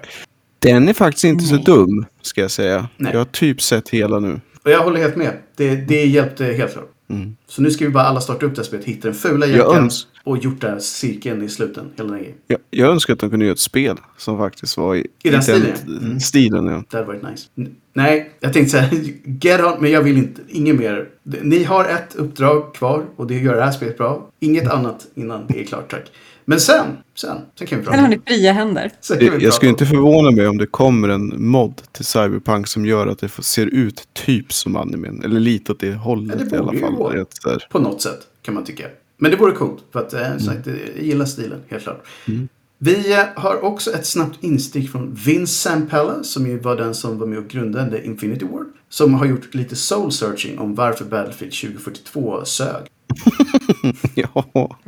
[0.58, 1.64] Den är faktiskt inte så Nej.
[1.64, 2.88] dum, ska jag säga.
[2.96, 3.12] Nej.
[3.12, 4.40] Jag har typ sett hela nu.
[4.64, 5.32] Och jag håller helt med.
[5.56, 6.90] Det, det hjälpte helt klart.
[7.10, 7.36] Mm.
[7.48, 9.58] Så nu ska vi bara alla starta upp det här spelet, hitta den fula Jag
[9.58, 11.84] jackan öns- och gjort den här cirkeln i sluten.
[11.96, 12.24] Hela den.
[12.46, 15.42] Jag, jag önskar att de kunde göra ett spel som faktiskt var i, I den
[15.42, 15.92] stilen, ja.
[15.92, 16.20] Mm.
[16.20, 16.66] stilen.
[16.66, 16.82] Ja.
[16.90, 17.48] Det hade varit nice.
[17.56, 18.90] N- Nej, jag tänkte säga
[19.40, 20.40] get on, men jag vill inte.
[20.48, 21.08] Inget mer.
[21.42, 24.30] Ni har ett uppdrag kvar och det är att göra det här spelet bra.
[24.40, 26.10] Inget annat innan det är klart, tack.
[26.44, 27.96] Men sen, sen, sen kan vi prata.
[27.96, 28.90] Sen har ni fria händer.
[29.20, 33.06] Jag, jag skulle inte förvåna mig om det kommer en mod till Cyberpunk som gör
[33.06, 35.22] att det ser ut typ som animen.
[35.24, 37.60] Eller lite åt det hållet Ja, det i alla fall.
[37.70, 38.84] På något sätt, kan man tycka.
[39.16, 42.06] Men det vore coolt, för att eh, sagt, jag gillar stilen, helt klart.
[42.78, 47.18] Vi eh, har också ett snabbt instick från Vince Sampella, som ju var den som
[47.18, 48.66] var med och grundade Infinity Ward.
[48.88, 52.82] Som har gjort lite soul searching om varför Battlefield 2042 sög.
[54.14, 54.78] Ja,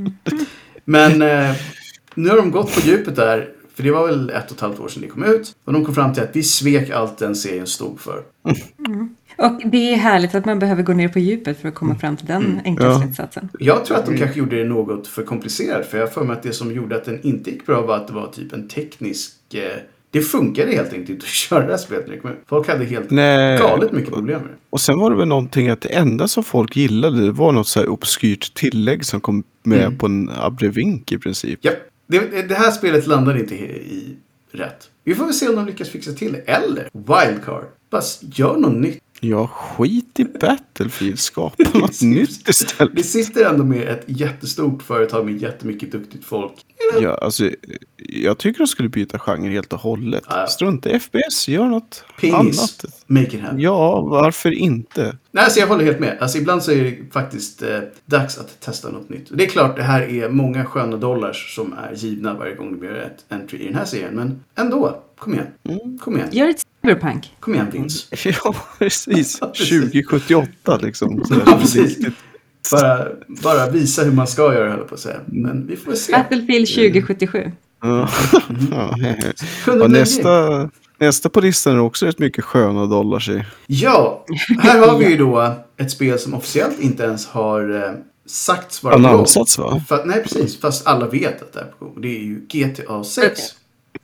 [0.85, 1.57] Men eh,
[2.15, 3.53] nu har de gått på djupet där.
[3.75, 5.57] För det var väl ett och ett halvt år sedan det kom ut.
[5.65, 8.23] Och de kom fram till att vi svek allt den serien stod för.
[9.37, 12.17] Och det är härligt att man behöver gå ner på djupet för att komma fram
[12.17, 13.01] till den enkla Ja.
[13.03, 13.49] slutsatsen.
[13.59, 15.87] Jag tror att de kanske gjorde det något för komplicerat.
[15.87, 17.97] För jag har för mig att det som gjorde att den inte gick bra var
[17.97, 19.33] att det var typ en teknisk...
[19.55, 19.61] Eh,
[20.11, 22.23] det funkade helt enkelt inte att köra det här spelet ut.
[22.47, 23.59] Folk hade helt Nej.
[23.59, 24.57] galet mycket problem med det.
[24.71, 27.81] Och sen var det väl någonting att det enda som folk gillade var något så
[27.81, 29.99] här obskyrt tillägg som kom med Mm.
[29.99, 31.59] på en abbrevink i princip.
[31.63, 31.71] Ja,
[32.07, 34.17] det, det här spelet landade inte i,
[34.53, 34.91] rätt.
[35.05, 36.39] Vi får väl se om de lyckas fixa till det.
[36.39, 37.65] Eller Wildcard.
[37.91, 38.99] Bara gör något nytt.
[39.21, 41.19] Ja, skit i Battlefield.
[41.19, 42.93] Skapa något nytt istället.
[42.95, 46.53] Vi sitter ändå med ett jättestort företag med jättemycket duktigt folk.
[47.01, 47.51] Ja, alltså,
[47.97, 50.25] jag tycker de skulle byta genre helt och hållet.
[50.29, 50.47] Ja.
[50.47, 52.59] Strunta i FPS, gör något Pingis.
[52.59, 52.85] annat.
[53.07, 53.61] Make it happen.
[53.61, 55.17] Ja, varför inte?
[55.31, 56.19] Nej, alltså jag håller helt med.
[56.21, 59.27] Alltså ibland så är det faktiskt eh, dags att testa något nytt.
[59.31, 62.77] Det är klart, det här är många sköna dollars som är givna varje gång det
[62.79, 64.15] blir ett entry i den här serien.
[64.15, 65.47] Men ändå, kom igen.
[66.01, 66.29] Kom igen.
[66.33, 67.37] Gör ett cyberpunk.
[67.41, 68.07] Kom igen Vince.
[68.45, 69.39] Ja, precis.
[69.41, 69.69] Ja, precis.
[69.69, 71.25] 2078 liksom.
[71.25, 71.99] Så Ja, precis.
[72.73, 73.09] Bara,
[73.43, 75.21] bara visa hur man ska göra, höll på att säga.
[75.27, 76.13] Men vi får se.
[76.13, 77.53] Battlefield 2077.
[77.83, 78.09] Ja.
[78.71, 78.97] Ja.
[79.67, 83.45] Och bli nästa, nästa på listan är också rätt mycket sköna dollars i.
[83.67, 84.25] Ja,
[84.59, 87.93] här har vi ju då ett spel som officiellt inte ens har eh,
[88.27, 89.11] sagts vara på gång.
[89.11, 89.83] Annonsats va?
[89.89, 90.61] För, nej, precis.
[90.61, 92.01] Fast alla vet att det är på gång.
[92.01, 93.41] Det är ju GTA 6.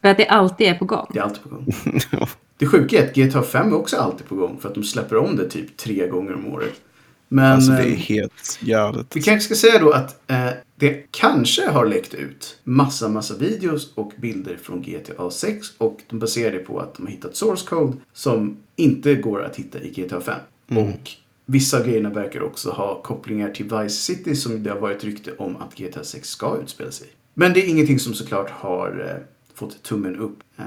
[0.01, 1.07] För att det alltid är på gång.
[1.12, 1.66] Det är alltid på gång.
[2.62, 4.59] Det sjuka är att GTA 5 är också alltid på gång.
[4.61, 6.81] För att de släpper om det typ tre gånger om året.
[7.29, 9.07] Men Alltså det är eh, helt galet.
[9.14, 13.92] vi kanske ska säga då att eh, det kanske har läckt ut massa, massa videos
[13.94, 15.66] och bilder från GTA 6.
[15.79, 19.57] Och de baserar det på att de har hittat source code som inte går att
[19.57, 20.38] hitta i GTA 5.
[20.79, 21.11] Och
[21.46, 25.33] vissa av grejerna verkar också ha kopplingar till Vice City som det har varit rykte
[25.38, 27.11] om att GTA 6 ska utspela sig i.
[27.35, 30.64] Men det är ingenting som såklart har eh, fått tummen upp eh,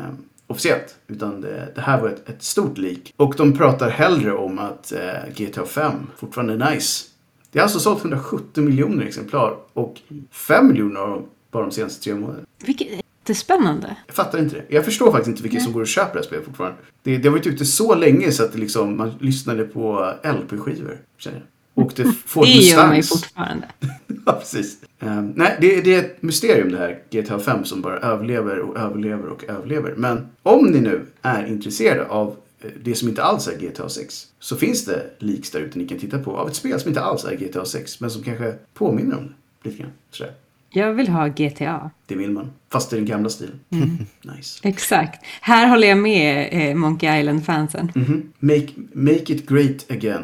[0.48, 0.96] officiellt.
[1.08, 3.14] Utan det, det här var ett, ett stort leak.
[3.18, 7.06] Och de pratar hellre om att eh, GTA 5 fortfarande är nice.
[7.52, 12.04] Det har alltså sålt 170 miljoner exemplar och 5 miljoner av dem bara de senaste
[12.04, 12.46] tre månaderna.
[12.66, 13.98] Vilket är jättespännande.
[14.08, 14.76] Jag fattar inte det.
[14.76, 16.78] Jag förstår faktiskt inte vilka som går och köper det här spelet fortfarande.
[17.04, 20.98] Det, det har varit ute så länge så att liksom, man lyssnade på LP-skivor.
[21.18, 21.48] känner jag.
[21.76, 23.22] Och det får Det gör man ju Mustangs.
[23.24, 23.68] fortfarande.
[24.26, 24.78] Ja, precis.
[25.00, 28.78] Ehm, nej, det, det är ett mysterium det här GTA 5 som bara överlever och
[28.78, 29.94] överlever och överlever.
[29.98, 34.26] Men om ni nu är intresserade av eh, det som inte alls är GTA 6
[34.40, 37.02] så finns det leaks där ute ni kan titta på av ett spel som inte
[37.02, 39.34] alls är GTA 6 men som kanske påminner om
[39.64, 39.92] det lite grann.
[40.12, 40.34] Sådär.
[40.70, 41.90] Jag vill ha GTA.
[42.06, 42.52] Det vill man.
[42.72, 43.60] Fast i den gamla stilen.
[44.22, 44.60] nice.
[44.64, 45.26] Exakt.
[45.42, 47.92] Här håller jag med eh, Monkey Island-fansen.
[47.96, 48.32] Mhm.
[48.40, 50.22] Make, make it great again.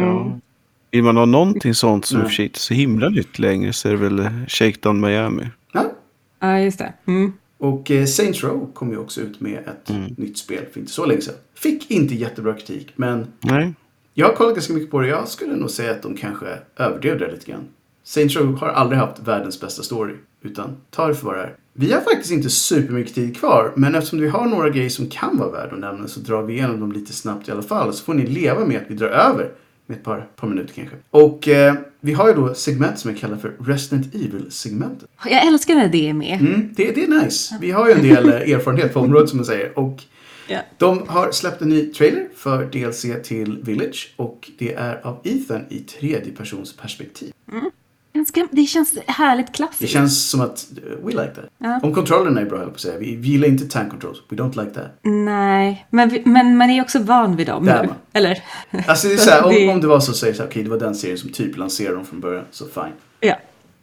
[0.00, 0.38] Ja.
[0.90, 3.92] Vill man ha någonting sånt som sig inte är så himla nytt längre så är
[3.92, 5.48] det väl Shakedown Miami.
[5.72, 5.84] Ja.
[6.38, 6.92] Ja, just det.
[7.06, 7.32] Mm.
[7.58, 11.06] Och eh, Saints Row kom ju också ut med ett nytt spel för inte så
[11.06, 11.34] länge sedan.
[11.54, 13.74] Fick inte jättebra kritik men Nej.
[14.14, 15.08] Jag har kollat ganska mycket på det.
[15.08, 17.68] Jag skulle nog säga att de kanske överdrev det lite grann.
[18.04, 20.14] Saints Row har aldrig haft världens bästa story.
[20.42, 21.54] Utan ta det för vad det är.
[21.72, 23.72] Vi har faktiskt inte supermycket tid kvar.
[23.76, 26.52] Men eftersom vi har några grejer som kan vara värda att nämna så drar vi
[26.54, 27.92] igenom dem lite snabbt i alla fall.
[27.92, 29.50] Så får ni leva med att vi drar över
[29.86, 30.96] med ett par, par minuter kanske.
[31.10, 35.08] Och eh, vi har ju då segment som jag kallar för Resident Evil-segmentet.
[35.24, 36.40] Jag älskar när det är med.
[36.40, 37.58] Mm, det, det är nice.
[37.60, 39.78] Vi har ju en del eh, erfarenhet på området som man säger.
[39.78, 40.02] Och
[40.48, 40.58] Ja.
[40.78, 45.60] de har släppt en ny trailer för DLC till Village och det är av Ethan
[45.68, 47.32] i tredje persons perspektiv.
[48.20, 49.92] Ganska, det känns härligt Det klassiskt.
[49.92, 51.44] känns som att uh, we like that.
[51.58, 51.80] Ja.
[51.82, 52.98] Om kontrollerna är bra, höll på att säga.
[52.98, 54.18] Vi, vi gillar inte tank controls.
[54.28, 54.98] We don't like that.
[55.02, 57.88] Nej, men, vi, men man är också van vid dem Det är nu.
[57.88, 57.96] man.
[58.12, 58.42] Eller?
[58.86, 60.70] Alltså det är så här, om, Det- om det var så säger så okej det
[60.70, 62.92] var den serien som typ lanserade dem från början, så fine.
[63.20, 63.34] Ja,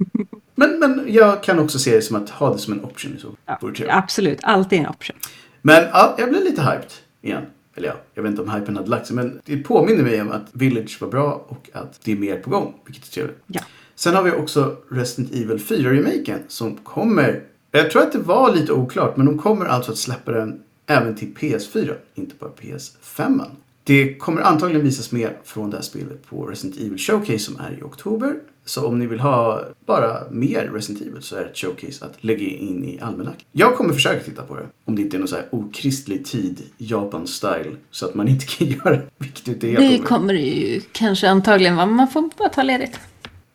[0.55, 3.27] Men, men jag kan också se det som att ha det som en option så.
[3.45, 3.57] ja
[3.89, 4.39] absolut.
[4.43, 5.15] Alltid en option.
[5.61, 7.43] Men ja, jag blev lite hyped igen.
[7.75, 10.31] Eller ja, jag vet inte om hypen hade lagt sig, men det påminner mig om
[10.31, 13.37] att Village var bra och att det är mer på gång, vilket är trevligt.
[13.47, 13.61] Ja.
[13.99, 17.43] Sen har vi också Resident Evil 4-remaken som kommer.
[17.71, 21.15] Jag tror att det var lite oklart, men de kommer alltså att släppa den även
[21.15, 23.43] till PS4, inte bara PS5.
[23.83, 27.77] Det kommer antagligen visas mer från det här spelet på Resident Evil Showcase som är
[27.79, 28.35] i oktober.
[28.65, 32.23] Så om ni vill ha bara mer Resident Evil så är det ett showcase att
[32.23, 33.41] lägga in i almanackan.
[33.51, 34.65] Jag kommer försöka titta på det.
[34.85, 38.67] Om det inte är någon så här okristlig tid, Japan-style, så att man inte kan
[38.85, 39.79] göra vilket det är.
[39.79, 41.85] Det kommer det ju kanske antagligen vara.
[41.85, 42.99] Man får bara ta ledigt.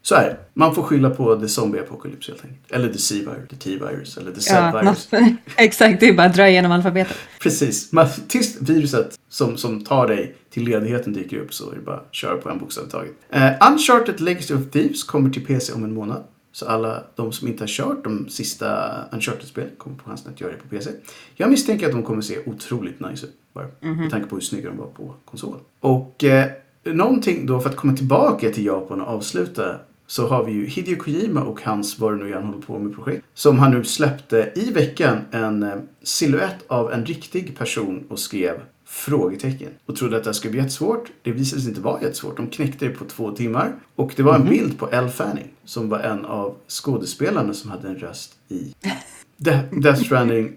[0.04, 0.36] Så är det.
[0.54, 2.72] Man får skylla på The Zombie Apocalypse helt enkelt.
[2.72, 5.12] Eller The C-virus, The T-virus eller The Ja, Z-virus.
[5.12, 7.16] något- exakt, det är bara att dra igenom alfabetet.
[7.40, 7.92] Precis.
[7.92, 11.96] Man, tills viruset som, som tar dig till ledigheten dyker upp så är det bara
[11.96, 13.12] att köra på en bokstav i taget.
[13.30, 16.22] Eh, Uncharted Legacy of Thieves kommer till PC om en månad.
[16.54, 20.52] Så alla de som inte har kört de sista Uncharted-spelen kommer få chansen att göra
[20.52, 20.90] det på PC.
[21.34, 23.32] Jag misstänker att de kommer se otroligt nice ut.
[23.52, 25.56] Bara, Med tanke på hur snygga de var på konsol.
[25.80, 26.46] Och eh,
[26.84, 30.96] någonting då för att komma tillbaka till Japan och avsluta så har vi ju Hideo
[30.96, 33.24] Kojima och hans, vad det nu är han håller på med projekt.
[33.34, 38.60] Som han nu släppte i veckan en eh, silhuett av en riktig person och skrev
[38.86, 39.68] frågetecken.
[39.86, 41.10] Och trodde att det skulle bli jättesvårt.
[41.22, 42.36] Det visade sig inte vara jättesvårt.
[42.36, 43.72] De knäckte det på två timmar.
[43.96, 47.88] Och det var en bild på Elle Fanning som var en av skådespelarna som hade
[47.88, 48.74] en röst i
[49.36, 50.52] De- Death Stranding.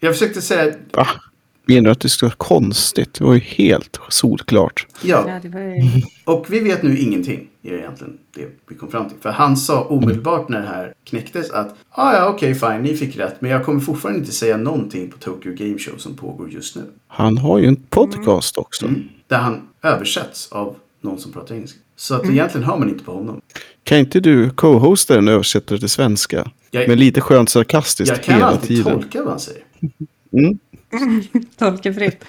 [0.00, 1.06] Jag försökte säga, Va?
[1.64, 3.14] Menar du att det ska vara konstigt?
[3.14, 4.86] Det var ju helt solklart.
[5.02, 5.82] ja, Ja, det var ju...
[6.24, 9.18] Och vi vet nu ingenting, är egentligen det vi kom fram till.
[9.20, 13.16] För han sa omedelbart när det här knäcktes att ah, ja, okej, fine, ni fick
[13.16, 13.34] rätt.
[13.40, 16.82] Men jag kommer fortfarande inte säga någonting på Tokyo Game Show som pågår just nu.
[17.06, 18.86] Han har ju en podcast också.
[18.86, 19.02] Mm.
[19.26, 21.78] Där han översätts av någon som pratar engelska.
[21.96, 23.40] Så att egentligen hör man inte på honom.
[23.84, 26.50] Kan inte du co-hosta den och översätta det till svenska?
[26.70, 28.84] Jag- Men lite skönt sarkastiskt Jag kan hela alltid tiden.
[28.94, 29.62] tolka vad han säger.
[30.32, 30.58] Mm.
[31.58, 32.24] Tolka fritt.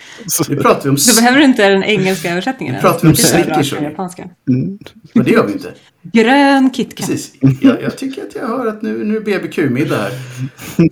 [0.49, 0.95] Nu pratar vi om...
[0.95, 2.75] Då behöver du inte den engelska översättningen.
[2.75, 4.79] Nu pratar vi om Det Snickers, mm.
[5.13, 5.73] Men det gör vi inte.
[6.01, 7.07] Grön KitKat.
[7.07, 7.33] Precis.
[7.61, 10.11] Jag, jag tycker att jag hör att nu, nu är BBQ-middag här.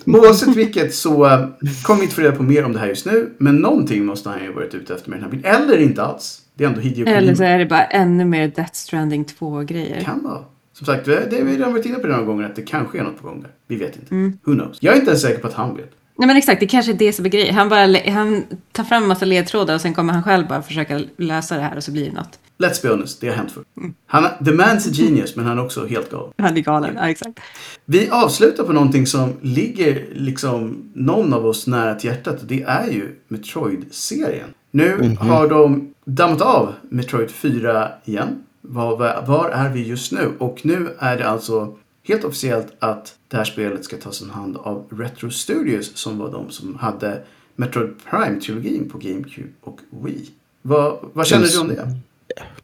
[0.06, 1.48] Oavsett vilket så uh,
[1.84, 3.34] kommer vi inte få reda på mer om det här just nu.
[3.38, 5.56] Men någonting måste han ju varit ute efter med den här bilden.
[5.56, 6.42] Eller inte alls.
[6.54, 10.02] Det är ändå Hideo Eller så är det bara ännu mer Death Stranding 2-grejer.
[10.02, 10.44] Kan vara.
[10.74, 13.00] Som sagt, det det har vi redan varit inne på några gånger att det kanske
[13.00, 13.52] är något på gång där.
[13.68, 14.16] Vi vet inte.
[14.16, 14.38] Mm.
[14.44, 14.78] Who knows?
[14.82, 15.92] Jag är inte ens säker på att han vet.
[16.22, 17.56] Nej men exakt, det kanske är det som är grejen.
[17.56, 21.02] Han, bara, han tar fram en massa ledtrådar och sen kommer han själv bara försöka
[21.18, 22.40] lösa det här och så blir det något.
[22.58, 23.64] Let's be honest, det har hänt förr.
[23.78, 23.94] Mm.
[24.06, 26.34] Han, the man's a genius, men han är också helt galen.
[26.38, 27.40] Han är galen, ja exakt.
[27.86, 32.42] Vi avslutar på någonting som ligger liksom någon av oss nära till hjärtat.
[32.42, 34.50] och Det är ju Metroid-serien.
[34.72, 38.44] Nu har de dammat av Metroid 4 igen.
[38.62, 40.32] Var, var, var är vi just nu?
[40.38, 44.58] Och nu är det alltså helt officiellt att det här spelet ska tas om hand
[44.58, 47.22] av Retro Studios som var de som hade
[47.56, 50.30] Metroid Prime-trilogin på GameCube och Wii.
[50.62, 51.96] Vad, vad känner du om det?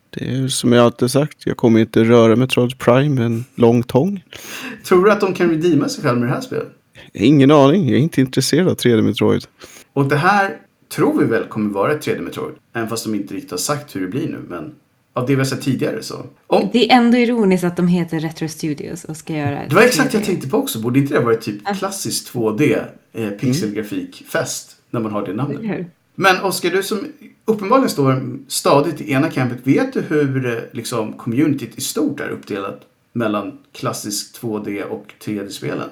[0.10, 1.45] Det är som jag alltid sagt.
[1.45, 4.23] Jag kommer inte röra Metroid Prime med en lång tång.
[4.86, 6.67] Tror du att de kan redeema sig själva med det här spelet?
[7.13, 7.89] Ingen aning.
[7.89, 9.45] Jag är inte intresserad av 3D Metroid.
[9.93, 10.58] Och det här
[10.95, 12.56] tror vi väl kommer vara ett 3D Metroid.
[12.73, 14.39] Även fast de inte riktigt har sagt hur det blir nu.
[14.47, 14.76] Men
[15.17, 16.25] av det vi har sett tidigare så.
[16.47, 19.82] Om, Det är ändå ironiskt att de heter Retro Studios och ska göra det var
[19.82, 20.25] exakt jag 3D.
[20.25, 20.80] tänkte på också.
[20.80, 25.62] Borde inte det varit typ klassisk 2D eh, pixelgrafikfest när man har det namnet?
[25.62, 25.86] Hur?
[26.15, 27.06] Men Oskar, du som
[27.45, 29.58] uppenbarligen står stadigt i ena campet.
[29.63, 32.82] Vet du hur eh, liksom, communityt i stort är uppdelat
[33.13, 35.89] mellan klassisk 2D och 3D-spelen?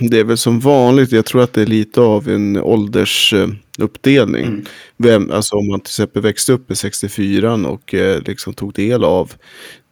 [0.00, 1.12] Det är väl som vanligt.
[1.12, 4.44] Jag tror att det är lite av en åldersuppdelning.
[4.44, 4.64] Mm.
[4.96, 9.04] Vem, alltså om man till exempel växte upp i 64 och eh, liksom tog del
[9.04, 9.32] av.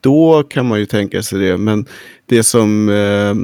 [0.00, 1.58] Då kan man ju tänka sig det.
[1.58, 1.86] Men
[2.26, 3.34] det som eh,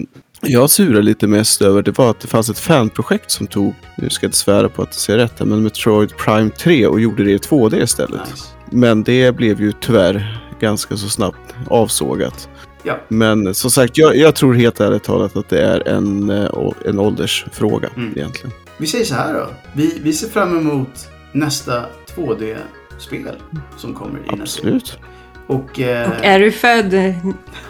[0.41, 4.11] jag surar lite mest över det var att det fanns ett fanprojekt som tog, nu
[4.11, 7.25] ska jag inte svära på att det ser rätt men Metroid Prime 3 och gjorde
[7.25, 8.31] det i 2D istället.
[8.31, 8.45] Nice.
[8.71, 12.49] Men det blev ju tyvärr ganska så snabbt avsågat.
[12.83, 12.99] Ja.
[13.09, 16.51] Men som sagt, jag, jag tror helt ärligt talat att det är en, eh,
[16.85, 18.13] en åldersfråga Mm.
[18.17, 18.53] egentligen.
[18.77, 19.47] Vi säger så här då.
[19.73, 21.85] Vi, vi ser fram emot nästa
[22.17, 23.35] 2D-spel
[23.77, 24.99] som kommer i nästa Absolut.
[25.47, 27.15] Och, eh, Och är du född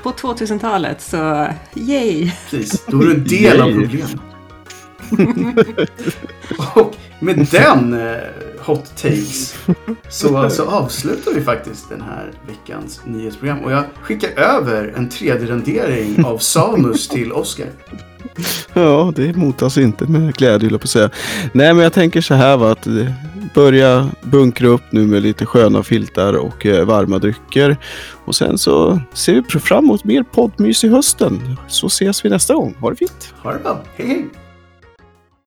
[0.02, 2.32] på 2000-talet så yay!
[2.50, 4.10] precis, då är du en del av problemet.
[6.74, 8.16] och med den eh,
[8.60, 9.58] hot takes
[10.08, 13.58] så, så avslutar vi faktiskt den här veckans nyhetsprogram.
[13.58, 17.66] Och jag skickar över en 3D-rendering av Samus till Oscar.
[18.72, 21.10] Ja, det mottas inte med glädje, jag på att säga.
[21.52, 23.12] Nej, men jag tänker så här va, att eh,
[23.54, 27.76] börja bunkra upp nu med lite sköna filtar och eh, varma drycker.
[28.24, 31.56] Och sen så ser vi fram emot mer poddmys i hösten.
[31.68, 32.74] Så ses vi nästa gång.
[32.80, 33.34] Ha det fint!
[33.42, 34.47] Ha det bra, hej hej!